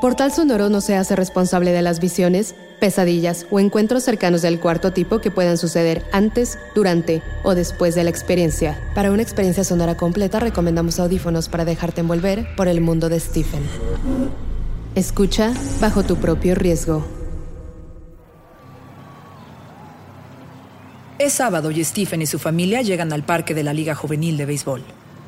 [0.00, 4.94] Portal Sonoro no se hace responsable de las visiones, pesadillas o encuentros cercanos del cuarto
[4.94, 8.80] tipo que puedan suceder antes, durante o después de la experiencia.
[8.94, 13.62] Para una experiencia sonora completa recomendamos audífonos para dejarte envolver por el mundo de Stephen.
[14.94, 17.04] Escucha bajo tu propio riesgo.
[21.18, 24.46] Es sábado y Stephen y su familia llegan al parque de la Liga Juvenil de
[24.46, 24.82] Béisbol.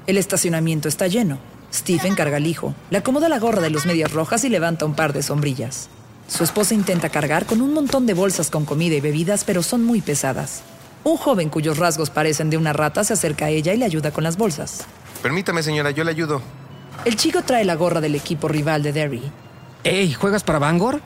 [0.07, 1.52] El estacionamiento está lleno.
[1.73, 4.95] Stephen carga al hijo, le acomoda la gorra de los medias rojas y levanta un
[4.95, 5.89] par de sombrillas.
[6.29, 9.85] Su esposa intenta cargar con un montón de bolsas con comida y bebidas, pero son
[9.85, 10.63] muy pesadas.
[11.05, 14.13] Un joven cuyos rasgos parecen de una rata se acerca a ella y le ayuda
[14.13, 14.85] con las bolsas.
[15.23, 16.43] Permítame, señora, yo le ayudo.
[17.05, 19.23] El chico trae la gorra del equipo rival de Derry.
[19.83, 21.01] Ey, ¿juegas para Bangor?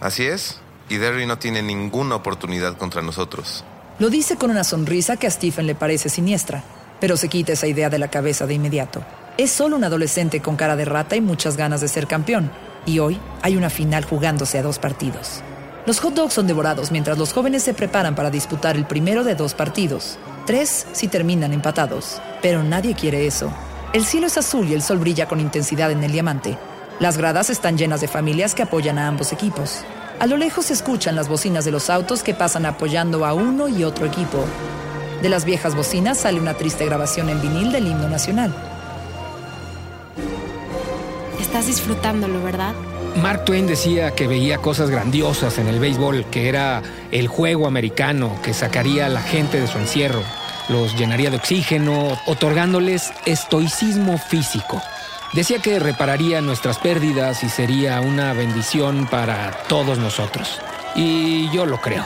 [0.00, 0.60] Así es.
[0.88, 3.64] Y Derry no tiene ninguna oportunidad contra nosotros.
[3.98, 6.64] Lo dice con una sonrisa que a Stephen le parece siniestra,
[7.00, 9.02] pero se quita esa idea de la cabeza de inmediato.
[9.36, 12.52] Es solo un adolescente con cara de rata y muchas ganas de ser campeón.
[12.86, 15.42] Y hoy hay una final jugándose a dos partidos.
[15.86, 19.34] Los hot dogs son devorados mientras los jóvenes se preparan para disputar el primero de
[19.34, 20.18] dos partidos.
[20.46, 22.20] Tres si terminan empatados.
[22.42, 23.52] Pero nadie quiere eso.
[23.92, 26.56] El cielo es azul y el sol brilla con intensidad en el diamante.
[27.00, 29.80] Las gradas están llenas de familias que apoyan a ambos equipos.
[30.20, 33.66] A lo lejos se escuchan las bocinas de los autos que pasan apoyando a uno
[33.66, 34.44] y otro equipo.
[35.22, 38.73] De las viejas bocinas sale una triste grabación en vinil del himno nacional.
[41.54, 42.74] Estás disfrutándolo, ¿verdad?
[43.22, 46.82] Mark Twain decía que veía cosas grandiosas en el béisbol, que era
[47.12, 50.24] el juego americano que sacaría a la gente de su encierro,
[50.68, 54.82] los llenaría de oxígeno, otorgándoles estoicismo físico.
[55.32, 60.60] Decía que repararía nuestras pérdidas y sería una bendición para todos nosotros.
[60.96, 62.04] Y yo lo creo.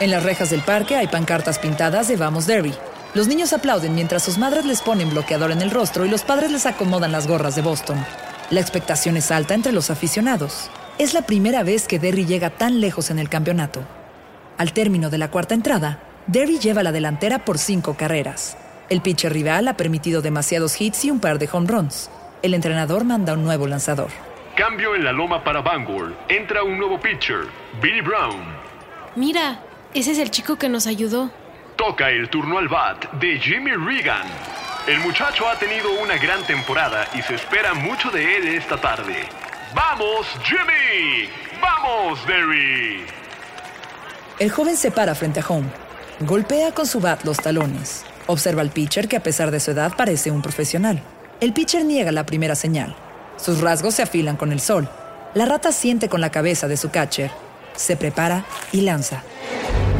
[0.00, 2.74] En las rejas del parque hay pancartas pintadas de Vamos Derby.
[3.14, 6.50] Los niños aplauden mientras sus madres les ponen bloqueador en el rostro y los padres
[6.50, 8.04] les acomodan las gorras de Boston.
[8.52, 10.70] La expectación es alta entre los aficionados.
[10.98, 13.80] Es la primera vez que Derry llega tan lejos en el campeonato.
[14.58, 18.58] Al término de la cuarta entrada, Derry lleva la delantera por cinco carreras.
[18.90, 22.10] El pitcher rival ha permitido demasiados hits y un par de home runs.
[22.42, 24.10] El entrenador manda un nuevo lanzador.
[24.54, 26.14] Cambio en la loma para Bangor.
[26.28, 27.46] Entra un nuevo pitcher,
[27.80, 28.36] Billy Brown.
[29.16, 29.60] Mira,
[29.94, 31.30] ese es el chico que nos ayudó.
[31.76, 34.26] Toca el turno al bat de Jimmy Regan.
[34.86, 39.14] El muchacho ha tenido una gran temporada y se espera mucho de él esta tarde.
[39.76, 41.30] ¡Vamos, Jimmy!
[41.60, 43.06] ¡Vamos, Derry!
[44.40, 45.68] El joven se para frente a Home.
[46.18, 48.04] Golpea con su bat los talones.
[48.26, 51.00] Observa al pitcher que a pesar de su edad parece un profesional.
[51.40, 52.96] El pitcher niega la primera señal.
[53.36, 54.88] Sus rasgos se afilan con el sol.
[55.34, 57.30] La rata siente con la cabeza de su catcher.
[57.76, 59.22] Se prepara y lanza.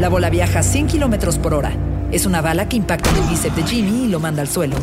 [0.00, 1.72] La bola viaja a 100 kilómetros por hora
[2.12, 4.77] es una bala que impacta en el bíceps de Jimmy y lo manda al suelo.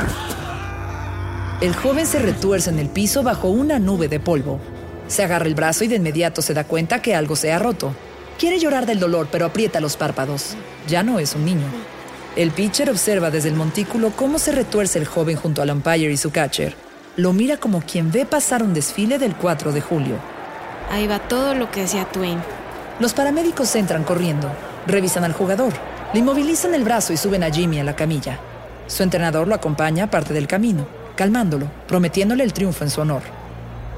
[1.62, 4.60] El joven se retuerce en el piso bajo una nube de polvo.
[5.08, 7.94] Se agarra el brazo y de inmediato se da cuenta que algo se ha roto.
[8.40, 10.56] Quiere llorar del dolor, pero aprieta los párpados.
[10.88, 11.68] Ya no es un niño.
[12.36, 16.18] El pitcher observa desde el montículo cómo se retuerce el joven junto al umpire y
[16.18, 16.76] su catcher.
[17.16, 20.16] Lo mira como quien ve pasar un desfile del 4 de julio.
[20.90, 22.40] Ahí va todo lo que decía Twain.
[23.00, 24.50] Los paramédicos entran corriendo.
[24.88, 25.74] Revisan al jugador.
[26.12, 28.40] Le inmovilizan el brazo y suben a Jimmy a la camilla.
[28.88, 33.22] Su entrenador lo acompaña a parte del camino, calmándolo, prometiéndole el triunfo en su honor.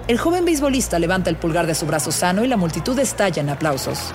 [0.09, 3.50] El joven beisbolista levanta el pulgar de su brazo sano y la multitud estalla en
[3.50, 4.11] aplausos.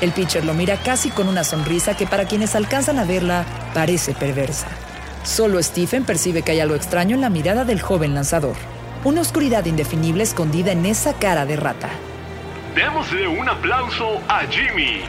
[0.00, 3.44] El pitcher lo mira casi con una sonrisa que para quienes alcanzan a verla
[3.74, 4.68] parece perversa.
[5.24, 8.54] Solo Stephen percibe que hay algo extraño en la mirada del joven lanzador.
[9.04, 11.88] Una oscuridad indefinible escondida en esa cara de rata.
[12.76, 15.00] Démosle un aplauso a Jimmy.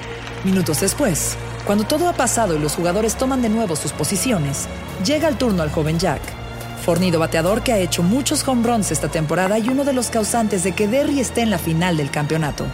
[0.44, 4.68] Minutos después, cuando todo ha pasado y los jugadores toman de nuevo sus posiciones,
[5.06, 6.22] llega el turno al joven Jack.
[6.84, 10.64] Fornido bateador que ha hecho muchos home runs esta temporada y uno de los causantes
[10.64, 12.66] de que Derry esté en la final del campeonato.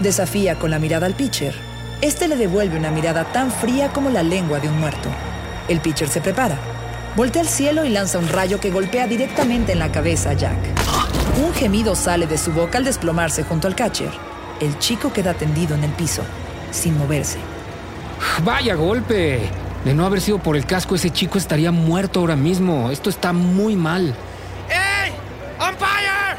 [0.00, 1.54] Desafía con la mirada al pitcher.
[2.02, 5.08] Este le devuelve una mirada tan fría como la lengua de un muerto.
[5.68, 6.58] El pitcher se prepara.
[7.16, 10.58] Voltea al cielo y lanza un rayo que golpea directamente en la cabeza a Jack.
[11.42, 14.12] Un gemido sale de su boca al desplomarse junto al catcher.
[14.60, 16.22] El chico queda tendido en el piso,
[16.70, 17.38] sin moverse.
[18.44, 19.50] Vaya golpe.
[19.84, 22.90] De no haber sido por el casco, ese chico estaría muerto ahora mismo.
[22.90, 24.14] Esto está muy mal.
[24.68, 25.12] ¡Ey!
[25.58, 26.36] ¡Umpire!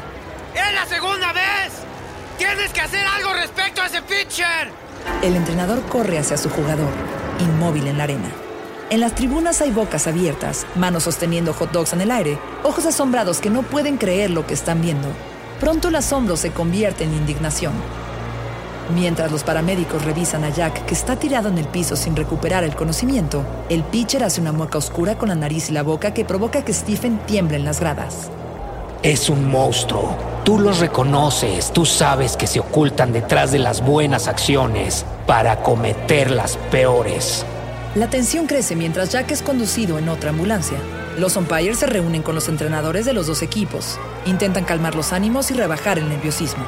[0.54, 1.72] ¡Es la segunda vez!
[2.38, 4.70] ¡Tienes que hacer algo respecto a ese pitcher!
[5.22, 6.90] El entrenador corre hacia su jugador,
[7.40, 8.30] inmóvil en la arena.
[8.90, 13.40] En las tribunas hay bocas abiertas, manos sosteniendo hot dogs en el aire, ojos asombrados
[13.40, 15.08] que no pueden creer lo que están viendo.
[15.58, 17.72] Pronto el asombro se convierte en indignación.
[18.94, 22.74] Mientras los paramédicos revisan a Jack, que está tirado en el piso sin recuperar el
[22.74, 26.62] conocimiento, el pitcher hace una mueca oscura con la nariz y la boca que provoca
[26.62, 28.30] que Stephen tiemble en las gradas.
[29.02, 30.14] Es un monstruo.
[30.44, 36.30] Tú los reconoces, tú sabes que se ocultan detrás de las buenas acciones para cometer
[36.30, 37.46] las peores.
[37.94, 40.78] La tensión crece mientras Jack es conducido en otra ambulancia.
[41.18, 43.98] Los umpires se reúnen con los entrenadores de los dos equipos.
[44.26, 46.64] Intentan calmar los ánimos y rebajar el nerviosismo.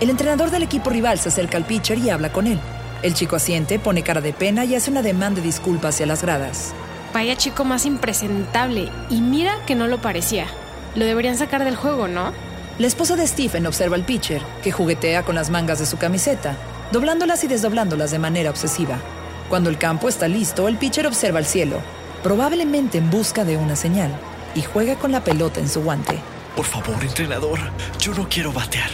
[0.00, 2.58] El entrenador del equipo rival se acerca al pitcher y habla con él.
[3.02, 6.22] El chico asiente, pone cara de pena y hace una demanda de disculpas hacia las
[6.22, 6.74] gradas.
[7.12, 8.90] Vaya chico más impresentable.
[9.08, 10.46] Y mira que no lo parecía.
[10.96, 12.32] Lo deberían sacar del juego, ¿no?
[12.78, 16.56] La esposa de Stephen observa al pitcher, que juguetea con las mangas de su camiseta,
[16.90, 18.98] doblándolas y desdoblándolas de manera obsesiva.
[19.48, 21.78] Cuando el campo está listo, el pitcher observa el cielo,
[22.24, 24.10] probablemente en busca de una señal,
[24.56, 26.18] y juega con la pelota en su guante.
[26.56, 27.60] Por favor, entrenador,
[28.00, 28.90] yo no quiero batear.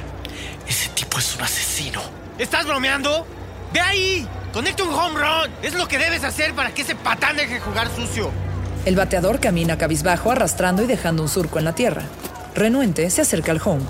[1.21, 2.01] Es un asesino.
[2.39, 3.27] ¿Estás bromeando?
[3.75, 4.27] ¡Ve ahí!
[4.55, 5.51] ¡Conecta un home run!
[5.63, 8.31] Es lo que debes hacer para que ese patán deje jugar sucio.
[8.87, 12.05] El bateador camina cabizbajo arrastrando y dejando un surco en la tierra.
[12.55, 13.83] Renuente se acerca al home.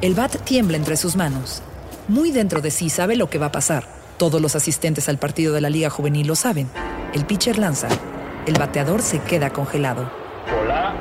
[0.00, 1.60] El bat tiembla entre sus manos.
[2.08, 3.84] Muy dentro de sí sabe lo que va a pasar.
[4.16, 6.70] Todos los asistentes al partido de la Liga Juvenil lo saben.
[7.12, 7.88] El pitcher lanza.
[8.46, 10.10] El bateador se queda congelado.
[10.58, 10.94] Hola.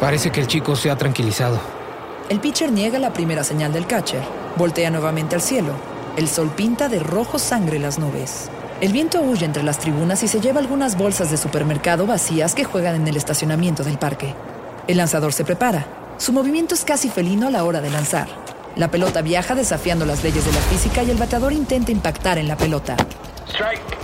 [0.00, 1.85] Parece que el chico se ha tranquilizado.
[2.28, 4.22] El pitcher niega la primera señal del catcher.
[4.56, 5.72] Voltea nuevamente al cielo.
[6.16, 8.50] El sol pinta de rojo sangre las nubes.
[8.80, 12.64] El viento huye entre las tribunas y se lleva algunas bolsas de supermercado vacías que
[12.64, 14.34] juegan en el estacionamiento del parque.
[14.88, 15.86] El lanzador se prepara.
[16.18, 18.26] Su movimiento es casi felino a la hora de lanzar.
[18.74, 22.48] La pelota viaja desafiando las leyes de la física y el bateador intenta impactar en
[22.48, 22.96] la pelota.
[23.48, 23.96] Strike.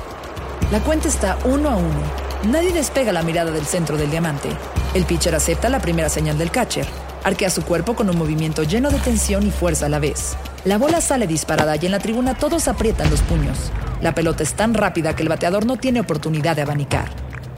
[0.70, 2.00] La cuenta está uno a uno.
[2.44, 4.48] Nadie despega la mirada del centro del diamante.
[4.94, 6.86] El pitcher acepta la primera señal del catcher.
[7.24, 10.36] Arquea su cuerpo con un movimiento lleno de tensión y fuerza a la vez.
[10.66, 13.72] La bola sale disparada y en la tribuna todos aprietan los puños.
[14.02, 17.08] La pelota es tan rápida que el bateador no tiene oportunidad de abanicar.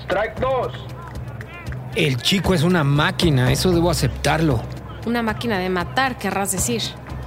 [0.05, 0.73] Strike 2.
[1.97, 4.63] El chico es una máquina, eso debo aceptarlo.
[5.05, 6.83] Una máquina de matar, querrás decir.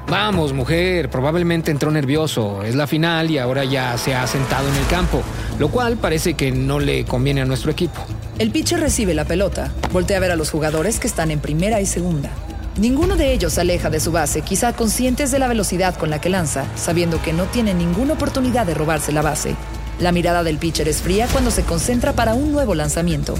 [0.10, 2.64] Vamos, mujer, probablemente entró nervioso.
[2.64, 5.22] Es la final y ahora ya se ha sentado en el campo,
[5.60, 8.06] lo cual parece que no le conviene a nuestro equipo.
[8.40, 11.82] El pitcher recibe la pelota, voltea a ver a los jugadores que están en primera
[11.82, 12.30] y segunda.
[12.78, 16.30] Ninguno de ellos aleja de su base, quizá conscientes de la velocidad con la que
[16.30, 19.56] lanza, sabiendo que no tiene ninguna oportunidad de robarse la base.
[20.00, 23.34] La mirada del pitcher es fría cuando se concentra para un nuevo lanzamiento.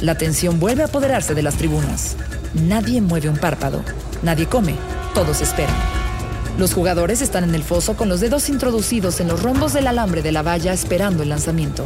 [0.00, 2.16] La tensión vuelve a apoderarse de las tribunas.
[2.54, 3.84] Nadie mueve un párpado,
[4.22, 4.76] nadie come,
[5.12, 5.76] todos esperan.
[6.56, 10.22] Los jugadores están en el foso con los dedos introducidos en los rombos del alambre
[10.22, 11.84] de la valla esperando el lanzamiento.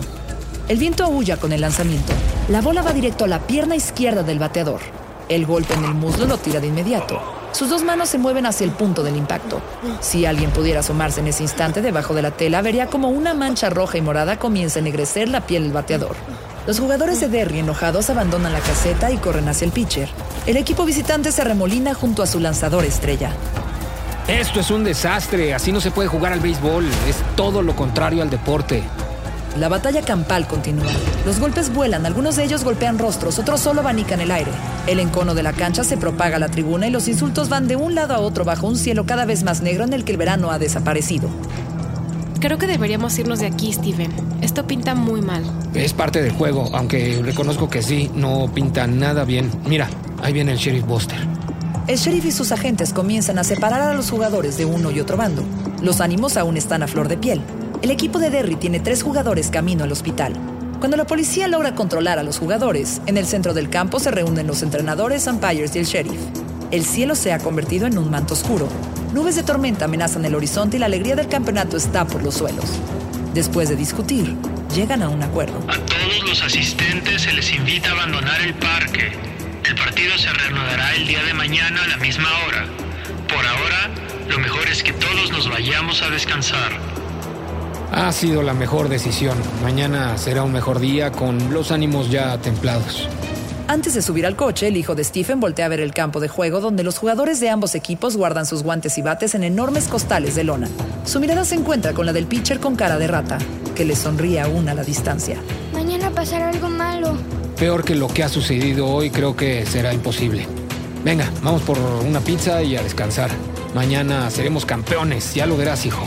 [0.68, 2.12] El viento aúlla con el lanzamiento.
[2.48, 4.80] La bola va directo a la pierna izquierda del bateador.
[5.28, 7.20] El golpe en el muslo lo tira de inmediato.
[7.52, 9.60] Sus dos manos se mueven hacia el punto del impacto.
[10.00, 13.70] Si alguien pudiera asomarse en ese instante debajo de la tela, vería como una mancha
[13.70, 16.16] roja y morada comienza a ennegrecer la piel del bateador.
[16.66, 20.08] Los jugadores de Derry enojados abandonan la caseta y corren hacia el pitcher.
[20.46, 23.32] El equipo visitante se remolina junto a su lanzador estrella.
[24.26, 28.22] Esto es un desastre, así no se puede jugar al béisbol, es todo lo contrario
[28.22, 28.82] al deporte.
[29.58, 30.90] La batalla campal continúa.
[31.26, 34.50] Los golpes vuelan, algunos de ellos golpean rostros, otros solo abanican el aire.
[34.86, 37.76] El encono de la cancha se propaga a la tribuna y los insultos van de
[37.76, 40.18] un lado a otro bajo un cielo cada vez más negro en el que el
[40.18, 41.28] verano ha desaparecido.
[42.40, 44.10] Creo que deberíamos irnos de aquí, Steven.
[44.40, 45.44] Esto pinta muy mal.
[45.74, 49.50] Es parte del juego, aunque reconozco que sí, no pinta nada bien.
[49.66, 49.88] Mira,
[50.22, 51.18] ahí viene el sheriff Buster.
[51.86, 55.16] El sheriff y sus agentes comienzan a separar a los jugadores de uno y otro
[55.16, 55.44] bando.
[55.82, 57.42] Los ánimos aún están a flor de piel.
[57.82, 60.34] El equipo de Derry tiene tres jugadores camino al hospital.
[60.78, 64.46] Cuando la policía logra controlar a los jugadores, en el centro del campo se reúnen
[64.46, 66.20] los entrenadores, umpires y el sheriff.
[66.70, 68.68] El cielo se ha convertido en un manto oscuro.
[69.12, 72.66] Nubes de tormenta amenazan el horizonte y la alegría del campeonato está por los suelos.
[73.34, 74.36] Después de discutir,
[74.72, 75.58] llegan a un acuerdo.
[75.68, 79.10] A todos los asistentes se les invita a abandonar el parque.
[79.68, 82.64] El partido se reanudará el día de mañana a la misma hora.
[83.26, 83.90] Por ahora,
[84.28, 87.02] lo mejor es que todos nos vayamos a descansar.
[87.94, 89.36] Ha sido la mejor decisión.
[89.62, 93.06] Mañana será un mejor día con los ánimos ya templados.
[93.68, 96.28] Antes de subir al coche, el hijo de Stephen voltea a ver el campo de
[96.28, 100.34] juego donde los jugadores de ambos equipos guardan sus guantes y bates en enormes costales
[100.34, 100.68] de lona.
[101.04, 103.38] Su mirada se encuentra con la del pitcher con cara de rata.
[103.74, 105.38] que le sonríe aún a la distancia.
[105.72, 107.16] Mañana pasará algo malo.
[107.58, 110.46] Peor que lo que ha sucedido hoy creo que será imposible.
[111.04, 113.30] Venga, vamos por una pizza y a descansar.
[113.74, 116.06] Mañana seremos campeones, ya lo verás, hijo.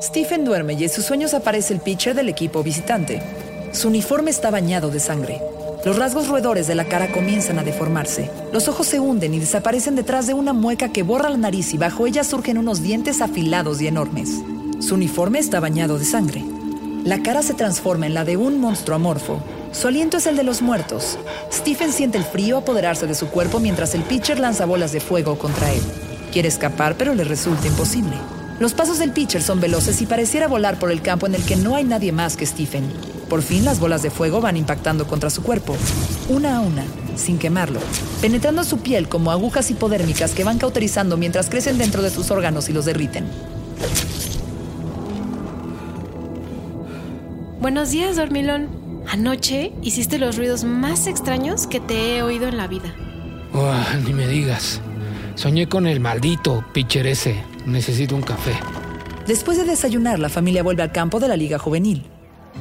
[0.00, 3.20] Stephen duerme y en sus sueños aparece el pitcher del equipo visitante.
[3.72, 5.42] Su uniforme está bañado de sangre.
[5.84, 8.30] Los rasgos roedores de la cara comienzan a deformarse.
[8.52, 11.78] Los ojos se hunden y desaparecen detrás de una mueca que borra la nariz y
[11.78, 14.30] bajo ella surgen unos dientes afilados y enormes.
[14.78, 16.44] Su uniforme está bañado de sangre.
[17.04, 19.40] La cara se transforma en la de un monstruo amorfo.
[19.72, 21.18] Su aliento es el de los muertos.
[21.52, 25.38] Stephen siente el frío apoderarse de su cuerpo mientras el pitcher lanza bolas de fuego
[25.38, 25.82] contra él.
[26.32, 28.16] Quiere escapar, pero le resulta imposible.
[28.60, 31.54] Los pasos del pitcher son veloces y pareciera volar por el campo en el que
[31.54, 32.90] no hay nadie más que Stephen.
[33.28, 35.76] Por fin las bolas de fuego van impactando contra su cuerpo,
[36.28, 36.82] una a una,
[37.14, 37.78] sin quemarlo,
[38.20, 42.68] penetrando su piel como agujas hipodérmicas que van cauterizando mientras crecen dentro de sus órganos
[42.68, 43.26] y los derriten.
[47.60, 48.68] Buenos días, dormilón.
[49.06, 52.92] Anoche hiciste los ruidos más extraños que te he oído en la vida.
[54.04, 54.80] Ni me digas.
[55.38, 57.44] Soñé con el maldito pitcher ese.
[57.64, 58.58] Necesito un café.
[59.24, 62.04] Después de desayunar, la familia vuelve al campo de la Liga Juvenil.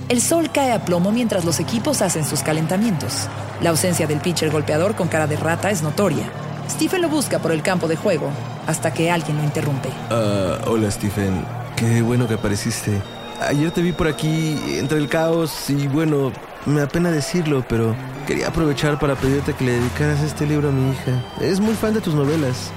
[0.09, 3.29] El sol cae a plomo mientras los equipos hacen sus calentamientos.
[3.63, 6.29] La ausencia del pitcher golpeador con cara de rata es notoria.
[6.69, 8.29] Stephen lo busca por el campo de juego
[8.67, 9.89] hasta que alguien lo interrumpe.
[10.11, 11.43] Ah, hola Stephen,
[11.75, 13.01] qué bueno que apareciste.
[13.41, 16.31] Ayer te vi por aquí entre el caos y bueno,
[16.67, 17.95] me apena decirlo, pero
[18.27, 21.23] quería aprovechar para pedirte que le dedicaras este libro a mi hija.
[21.41, 22.71] Es muy fan de tus novelas.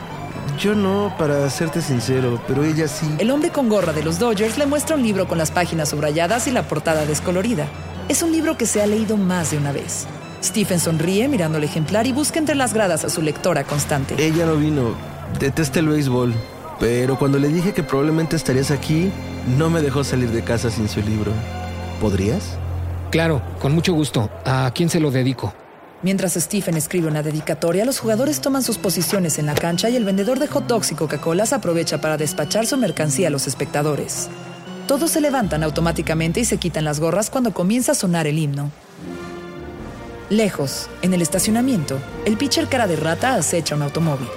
[0.58, 3.06] Yo no, para serte sincero, pero ella sí.
[3.18, 6.46] El hombre con gorra de los Dodgers le muestra un libro con las páginas subrayadas
[6.46, 7.66] y la portada descolorida.
[8.08, 10.06] Es un libro que se ha leído más de una vez.
[10.42, 14.14] Stephen sonríe mirando el ejemplar y busca entre las gradas a su lectora constante.
[14.18, 14.94] Ella no vino.
[15.38, 16.32] Detesta el béisbol.
[16.78, 19.10] Pero cuando le dije que probablemente estarías aquí,
[19.58, 21.32] no me dejó salir de casa sin su libro.
[22.00, 22.56] ¿Podrías?
[23.10, 24.30] Claro, con mucho gusto.
[24.44, 25.52] ¿A quién se lo dedico?
[26.02, 30.04] Mientras Stephen escribe una dedicatoria, los jugadores toman sus posiciones en la cancha y el
[30.04, 34.28] vendedor de hot dogs y Coca-Colas aprovecha para despachar su mercancía a los espectadores.
[34.86, 38.70] Todos se levantan automáticamente y se quitan las gorras cuando comienza a sonar el himno.
[40.30, 44.28] Lejos, en el estacionamiento, el pitcher cara de rata acecha un automóvil.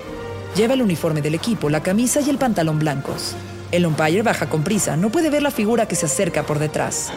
[0.56, 3.36] Lleva el uniforme del equipo, la camisa y el pantalón blancos.
[3.72, 7.12] El umpire baja con prisa, no puede ver la figura que se acerca por detrás.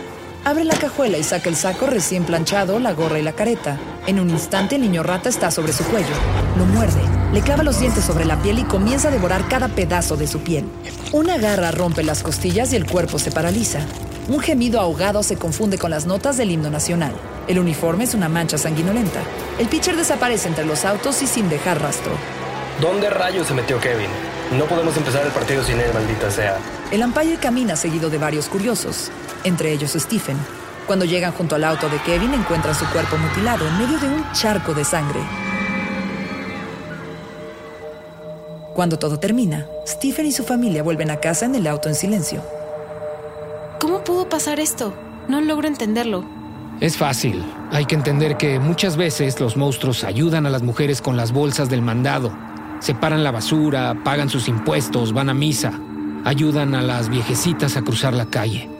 [0.46, 3.80] Abre la cajuela y saca el saco recién planchado, la gorra y la careta.
[4.06, 6.14] En un instante el niño rata está sobre su cuello.
[6.56, 7.00] Lo muerde,
[7.32, 10.38] le clava los dientes sobre la piel y comienza a devorar cada pedazo de su
[10.38, 10.64] piel.
[11.10, 13.80] Una garra rompe las costillas y el cuerpo se paraliza.
[14.28, 17.16] Un gemido ahogado se confunde con las notas del himno nacional.
[17.48, 19.22] El uniforme es una mancha sanguinolenta.
[19.58, 22.12] El pitcher desaparece entre los autos y sin dejar rastro.
[22.80, 24.10] ¿Dónde rayos se metió Kevin?
[24.56, 26.56] No podemos empezar el partido sin él, maldita sea.
[26.92, 29.10] El umpire camina seguido de varios curiosos,
[29.44, 30.36] entre ellos Stephen.
[30.86, 34.24] Cuando llegan junto al auto de Kevin, encuentran su cuerpo mutilado en medio de un
[34.32, 35.20] charco de sangre.
[38.74, 42.42] Cuando todo termina, Stephen y su familia vuelven a casa en el auto en silencio.
[43.80, 44.94] ¿Cómo pudo pasar esto?
[45.28, 46.24] No logro entenderlo.
[46.80, 47.42] Es fácil.
[47.72, 51.70] Hay que entender que muchas veces los monstruos ayudan a las mujeres con las bolsas
[51.70, 52.36] del mandado.
[52.80, 55.72] Separan la basura, pagan sus impuestos, van a misa,
[56.24, 58.75] ayudan a las viejecitas a cruzar la calle.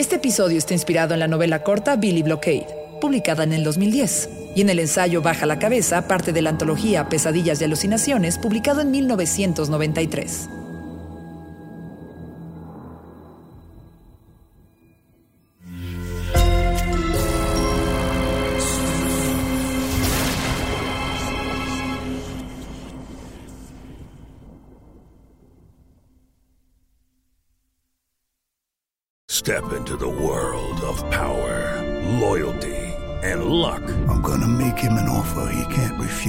[0.00, 2.66] Este episodio está inspirado en la novela corta Billy Blockade,
[3.02, 7.10] publicada en el 2010, y en el ensayo Baja la cabeza, parte de la antología
[7.10, 10.59] Pesadillas y alucinaciones, publicado en 1993.